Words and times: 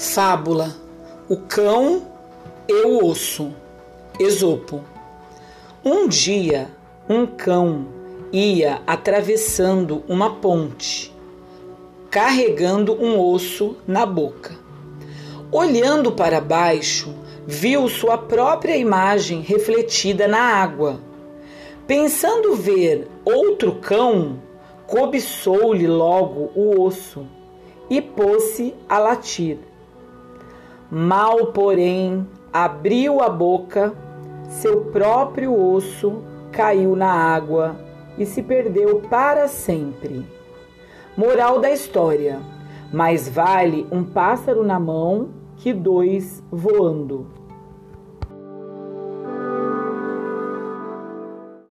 Fábula: 0.00 0.74
O 1.28 1.36
cão 1.36 2.06
e 2.66 2.86
o 2.86 3.04
osso. 3.04 3.52
Esopo. 4.18 4.82
Um 5.84 6.08
dia, 6.08 6.70
um 7.06 7.26
cão 7.26 7.86
ia 8.32 8.80
atravessando 8.86 10.02
uma 10.08 10.36
ponte, 10.36 11.14
carregando 12.10 12.94
um 12.94 13.20
osso 13.20 13.76
na 13.86 14.06
boca. 14.06 14.56
Olhando 15.52 16.12
para 16.12 16.40
baixo, 16.40 17.14
viu 17.46 17.86
sua 17.86 18.16
própria 18.16 18.78
imagem 18.78 19.42
refletida 19.42 20.26
na 20.26 20.40
água. 20.40 20.98
Pensando 21.86 22.56
ver 22.56 23.06
outro 23.22 23.74
cão, 23.74 24.40
cobiçou-lhe 24.86 25.86
logo 25.86 26.50
o 26.54 26.80
osso 26.80 27.26
e 27.90 28.00
pôs-se 28.00 28.74
a 28.88 28.98
latir. 28.98 29.58
Mal, 30.90 31.52
porém, 31.52 32.26
abriu 32.52 33.22
a 33.22 33.28
boca, 33.28 33.94
seu 34.48 34.86
próprio 34.86 35.54
osso 35.54 36.24
caiu 36.50 36.96
na 36.96 37.12
água 37.12 37.76
e 38.18 38.26
se 38.26 38.42
perdeu 38.42 39.00
para 39.08 39.46
sempre. 39.46 40.26
Moral 41.16 41.60
da 41.60 41.70
história: 41.70 42.40
mais 42.92 43.28
vale 43.28 43.86
um 43.92 44.02
pássaro 44.02 44.64
na 44.64 44.80
mão 44.80 45.28
que 45.56 45.72
dois 45.72 46.42
voando. 46.50 47.39